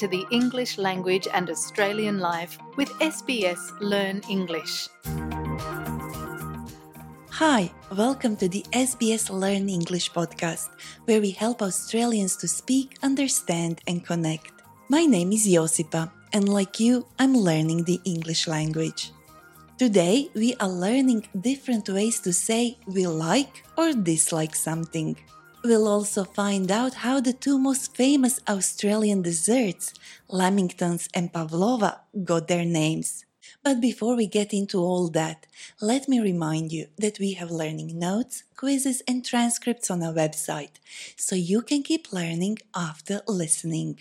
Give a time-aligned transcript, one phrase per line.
[0.00, 4.88] to the English language and Australian life with SBS Learn English.
[7.28, 10.70] Hi, welcome to the SBS Learn English podcast,
[11.04, 14.52] where we help Australians to speak, understand, and connect.
[14.88, 19.12] My name is Josipa, and like you, I'm learning the English language.
[19.76, 25.16] Today, we are learning different ways to say we like or dislike something.
[25.62, 29.92] We'll also find out how the two most famous Australian desserts,
[30.30, 33.26] Lamingtons and Pavlova, got their names.
[33.62, 35.46] But before we get into all that,
[35.82, 40.80] let me remind you that we have learning notes, quizzes, and transcripts on our website,
[41.16, 43.98] so you can keep learning after listening.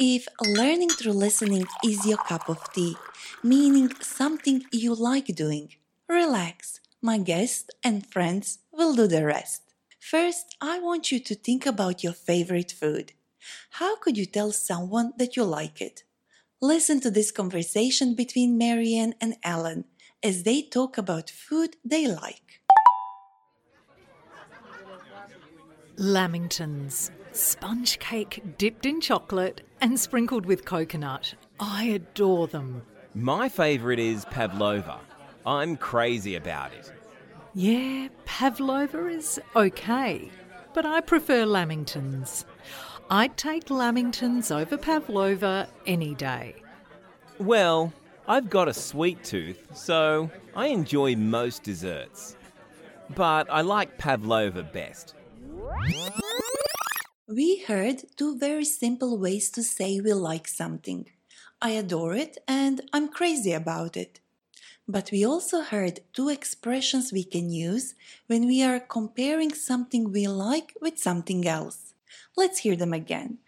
[0.00, 2.96] If learning through listening is your cup of tea,
[3.42, 5.74] meaning something you like doing,
[6.08, 6.78] relax.
[7.02, 9.62] My guests and friends will do the rest.
[9.98, 13.12] First, I want you to think about your favorite food.
[13.70, 16.04] How could you tell someone that you like it?
[16.60, 19.84] Listen to this conversation between Marianne and Alan
[20.22, 22.60] as they talk about food they like.
[25.96, 31.34] Lamingtons, sponge cake dipped in chocolate and sprinkled with coconut.
[31.60, 32.82] I adore them.
[33.14, 35.00] My favourite is pavlova.
[35.46, 36.92] I'm crazy about it.
[37.54, 40.30] Yeah, pavlova is okay,
[40.74, 42.44] but I prefer lamingtons.
[43.10, 46.56] I'd take lamingtons over pavlova any day.
[47.38, 47.92] Well,
[48.26, 52.36] I've got a sweet tooth, so I enjoy most desserts.
[53.14, 55.14] But I like pavlova best.
[57.30, 61.10] We heard two very simple ways to say we like something.
[61.60, 64.20] I adore it and I'm crazy about it.
[64.88, 67.94] But we also heard two expressions we can use
[68.28, 71.92] when we are comparing something we like with something else.
[72.34, 73.40] Let's hear them again.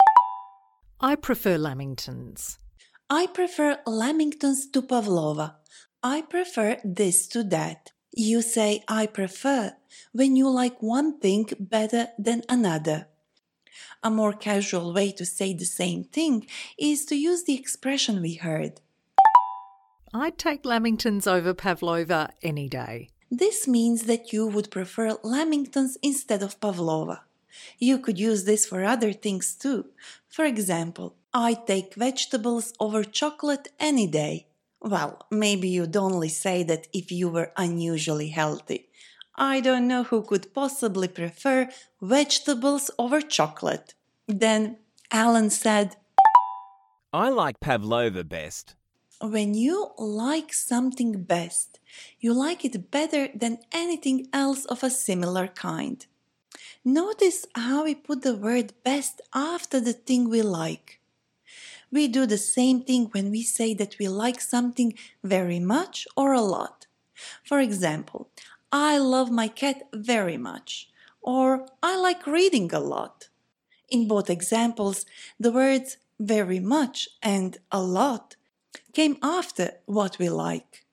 [1.00, 2.58] I prefer lamingtons.
[3.08, 5.56] I prefer lamingtons to pavlova.
[6.02, 7.92] I prefer this to that.
[8.12, 9.72] You say I prefer
[10.12, 13.06] when you like one thing better than another.
[14.02, 16.46] A more casual way to say the same thing
[16.78, 18.80] is to use the expression we heard.
[20.12, 23.10] I'd take lamingtons over pavlova any day.
[23.30, 27.22] This means that you would prefer lamingtons instead of pavlova.
[27.78, 29.86] You could use this for other things too.
[30.28, 34.46] For example, I take vegetables over chocolate any day.
[34.80, 38.88] Well, maybe you'd only say that if you were unusually healthy.
[39.40, 41.70] I don't know who could possibly prefer
[42.02, 43.94] vegetables over chocolate.
[44.28, 44.76] Then
[45.10, 45.96] Alan said,
[47.10, 48.74] I like pavlova best.
[49.22, 51.80] When you like something best,
[52.20, 56.04] you like it better than anything else of a similar kind.
[56.84, 61.00] Notice how we put the word best after the thing we like.
[61.90, 64.92] We do the same thing when we say that we like something
[65.24, 66.86] very much or a lot.
[67.44, 68.30] For example,
[68.72, 70.88] I love my cat very much,
[71.20, 73.28] or I like reading a lot.
[73.88, 75.04] In both examples,
[75.40, 78.36] the words very much and a lot
[78.92, 80.84] came after what we like.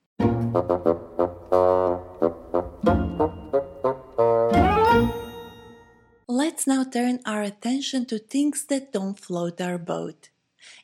[6.28, 10.30] Let's now turn our attention to things that don't float our boat.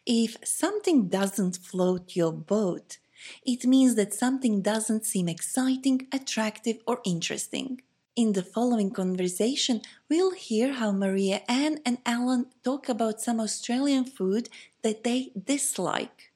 [0.06, 3.00] If something doesn't float your boat,
[3.46, 7.82] it means that something doesn't seem exciting, attractive, or interesting.
[8.16, 14.50] In the following conversation, we'll hear how Marianne and Alan talk about some Australian food
[14.84, 16.32] that they dislike.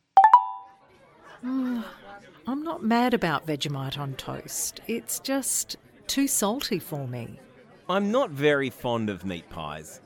[1.44, 4.82] I'm not mad about Vegemite on toast.
[4.88, 5.76] It's just
[6.08, 7.40] too salty for me.
[7.90, 10.02] I'm not very fond of meat pies.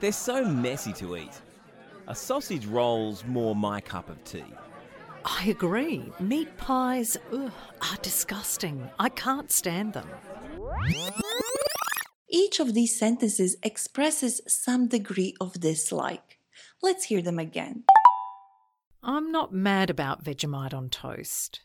[0.00, 1.40] They're so messy to eat.
[2.08, 4.44] A sausage roll's more my cup of tea.
[5.24, 6.12] I agree.
[6.20, 8.88] Meat pies ugh, are disgusting.
[8.98, 10.08] I can't stand them.
[12.28, 16.38] Each of these sentences expresses some degree of dislike.
[16.82, 17.84] Let's hear them again.
[19.02, 21.60] I'm not mad about Vegemite on toast.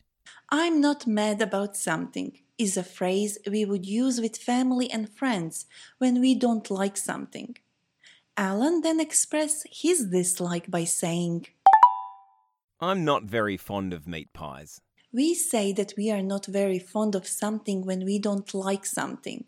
[0.50, 5.66] I'm not mad about something is a phrase we would use with family and friends
[5.98, 7.56] when we don't like something.
[8.36, 11.46] Alan then expressed his dislike by saying,
[12.80, 14.80] I'm not very fond of meat pies.
[15.12, 19.46] We say that we are not very fond of something when we don't like something.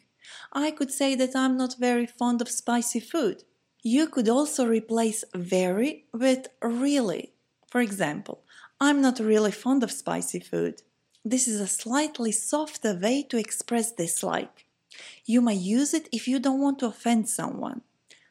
[0.53, 3.45] I could say that I'm not very fond of spicy food.
[3.83, 7.33] You could also replace very with really.
[7.69, 8.43] For example,
[8.81, 10.83] I'm not really fond of spicy food.
[11.25, 14.67] This is a slightly softer way to express dislike.
[15.25, 17.83] You might use it if you don't want to offend someone.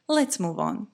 [0.08, 0.88] Let's move on.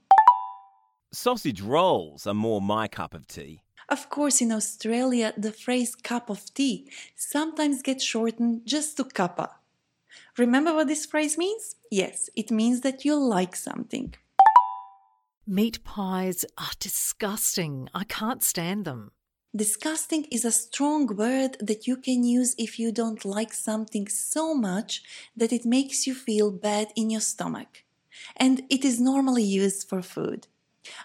[1.13, 3.63] Sausage rolls are more my cup of tea.
[3.89, 9.51] Of course, in Australia, the phrase cup of tea sometimes gets shortened just to cuppa.
[10.37, 11.77] Remember what this phrase means?
[11.91, 14.15] Yes, it means that you like something.
[15.47, 17.89] Meat pies are disgusting.
[17.95, 19.13] I can't stand them.
[19.55, 24.55] Disgusting is a strong word that you can use if you don't like something so
[24.55, 25.03] much
[25.37, 27.85] that it makes you feel bad in your stomach.
[28.37, 30.49] And it is normally used for food.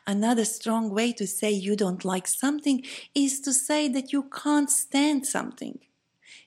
[0.08, 2.84] Another strong way to say you don't like something
[3.14, 5.80] is to say that you can't stand something.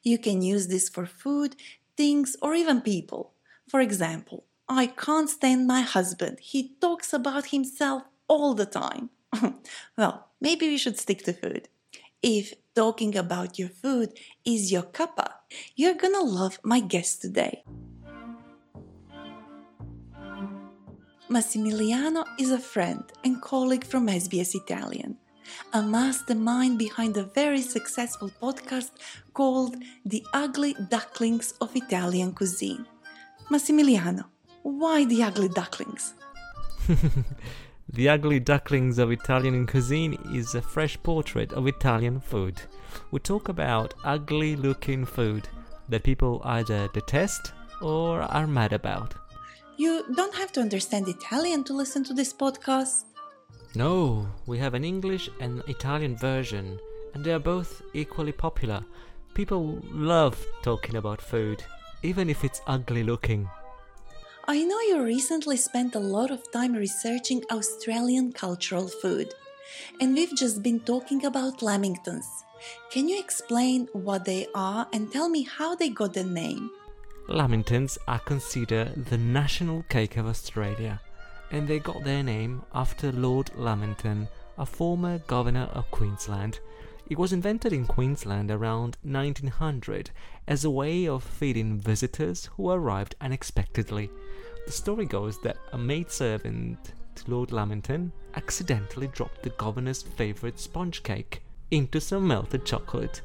[0.03, 1.57] You can use this for food,
[1.97, 3.33] things, or even people.
[3.69, 6.39] For example, I can't stand my husband.
[6.41, 9.11] He talks about himself all the time.
[9.99, 11.69] well, maybe we should stick to food.
[12.23, 15.29] If talking about your food is your cuppa,
[15.77, 17.65] you're gonna love my guest today.
[21.31, 25.17] Massimiliano is a friend and colleague from SBS Italian,
[25.73, 28.91] a mastermind behind a very successful podcast
[29.33, 29.75] called
[30.05, 32.85] The Ugly Ducklings of Italian Cuisine.
[33.51, 34.27] Massimiliano,
[34.65, 36.13] why the ugly ducklings?
[37.89, 42.61] the Ugly Ducklings of Italian Cuisine is a fresh portrait of Italian food.
[43.13, 45.49] We talk about ugly looking food
[45.89, 49.15] that people either detest or are mad about.
[49.77, 53.05] You don't have to understand Italian to listen to this podcast.
[53.75, 56.79] No, we have an English and Italian version,
[57.13, 58.85] and they are both equally popular.
[59.35, 61.65] People love talking about food,
[62.05, 63.49] even if it's ugly looking.
[64.47, 69.35] I know you recently spent a lot of time researching Australian cultural food,
[70.01, 72.27] and we've just been talking about lamingtons.
[72.93, 76.71] Can you explain what they are and tell me how they got the name?
[77.29, 81.01] Lamingtons are considered the national cake of Australia,
[81.51, 84.29] and they got their name after Lord Lamington,
[84.59, 86.61] a former governor of Queensland.
[87.09, 90.11] It was invented in Queensland around 1900
[90.47, 94.11] as a way of feeding visitors who arrived unexpectedly.
[94.67, 101.03] The story goes that a maidservant to Lord Lamington accidentally dropped the governor's favourite sponge
[101.03, 103.23] cake into some melted chocolate.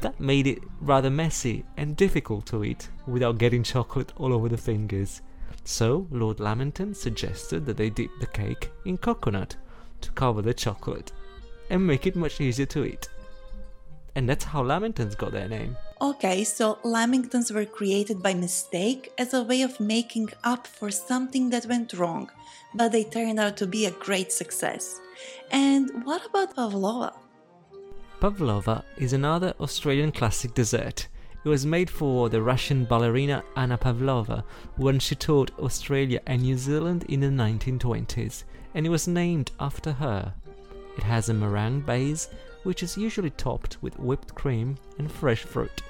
[0.00, 4.58] That made it rather messy and difficult to eat without getting chocolate all over the
[4.58, 5.22] fingers.
[5.64, 9.56] So Lord Lamington suggested that they dip the cake in coconut
[10.02, 11.12] to cover the chocolate
[11.70, 13.08] and make it much easier to eat.
[14.14, 15.76] And that's how Lamingtons got their name.
[16.00, 21.50] Okay, so Lamingtons were created by mistake as a way of making up for something
[21.50, 22.30] that went wrong,
[22.74, 25.00] but they turned out to be a great success.
[25.50, 27.12] And what about pavlova?
[28.26, 31.06] Pavlova is another Australian classic dessert.
[31.44, 34.42] It was made for the Russian ballerina Anna Pavlova
[34.74, 38.42] when she toured Australia and New Zealand in the 1920s,
[38.74, 40.34] and it was named after her.
[40.96, 42.28] It has a meringue base,
[42.64, 45.82] which is usually topped with whipped cream and fresh fruit.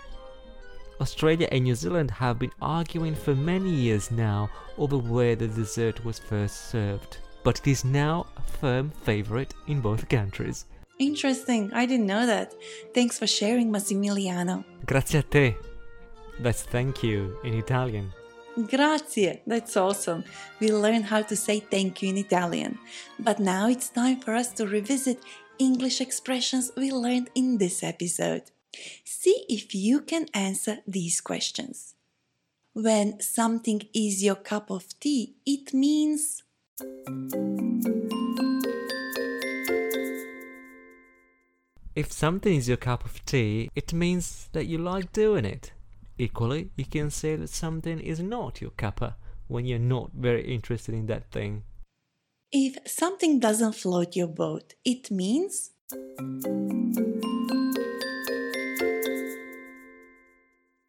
[1.01, 6.05] Australia and New Zealand have been arguing for many years now over where the dessert
[6.05, 10.67] was first served, but it is now a firm favourite in both countries.
[10.99, 12.55] Interesting, I didn't know that.
[12.95, 14.65] Thanks for sharing, Massimiliano.
[14.85, 15.57] Grazie a te.
[16.41, 18.13] That's thank you in Italian.
[18.57, 20.25] Grazie, that's awesome.
[20.61, 22.79] We learned how to say thank you in Italian.
[23.19, 25.19] But now it's time for us to revisit
[25.59, 28.45] English expressions we learned in this episode.
[29.05, 31.95] See if you can answer these questions.
[32.73, 36.43] When something is your cup of tea, it means.
[41.97, 45.73] If something is your cup of tea, it means that you like doing it.
[46.19, 49.15] Equally, you can say that something is not your cuppa
[49.49, 51.63] when you're not very interested in that thing.
[52.53, 55.71] If something doesn't float your boat, it means.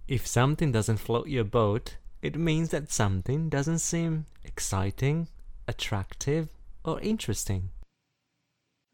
[0.10, 5.30] If something doesn't float your boat, it means that something doesn't seem exciting,
[5.70, 6.50] attractive,
[6.84, 7.70] or interesting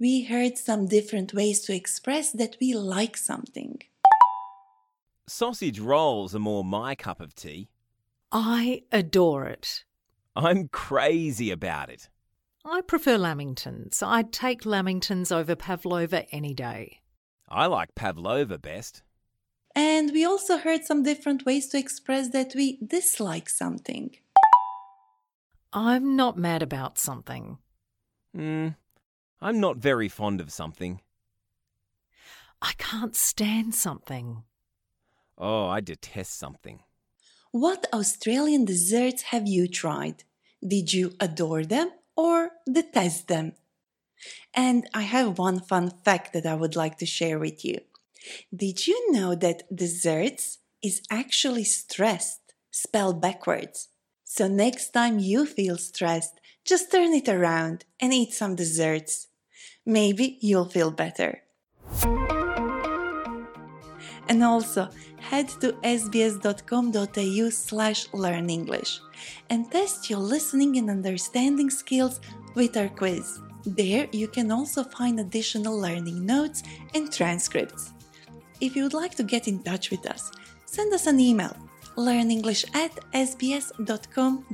[0.04, 3.82] we heard some different ways to express that we like something.
[5.28, 7.70] Sausage rolls are more my cup of tea.
[8.30, 9.86] I adore it.
[10.36, 12.10] I'm crazy about it.
[12.66, 14.04] I prefer lamingtons.
[14.04, 17.00] I'd take lamingtons over pavlova any day.
[17.48, 19.04] I like pavlova best.
[19.74, 24.18] And we also heard some different ways to express that we dislike something.
[25.72, 27.58] I'm not mad about something.
[28.36, 28.70] Hmm,
[29.44, 31.02] I'm not very fond of something.
[32.62, 34.44] I can't stand something.
[35.38, 36.80] Oh, I detest something.
[37.52, 40.24] What Australian desserts have you tried?
[40.66, 43.52] Did you adore them or detest them?
[44.54, 47.80] And I have one fun fact that I would like to share with you.
[48.56, 53.90] Did you know that desserts is actually stressed, spelled backwards?
[54.24, 59.28] So next time you feel stressed, just turn it around and eat some desserts.
[59.86, 61.42] Maybe you'll feel better.
[64.30, 69.00] And also, head to sbs.com.au slash learn English
[69.50, 72.22] and test your listening and understanding skills
[72.56, 73.40] with our quiz.
[73.66, 76.64] There you can also find additional learning notes
[76.94, 77.94] and transcripts.
[78.62, 80.32] If you would like to get in touch with us,
[80.66, 81.56] send us an email
[81.96, 84.54] learnenglish at sbs.com.au.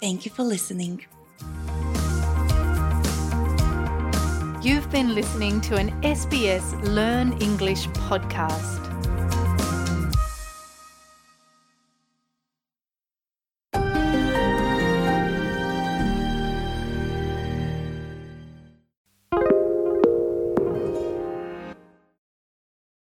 [0.00, 1.06] Thank you for listening.
[4.64, 8.93] You've been listening to an SBS Learn English podcast.